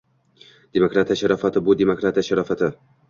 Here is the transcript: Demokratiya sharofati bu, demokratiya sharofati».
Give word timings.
Demokratiya 0.77 1.19
sharofati 1.21 1.63
bu, 1.69 1.77
demokratiya 1.83 2.27
sharofati». 2.31 2.73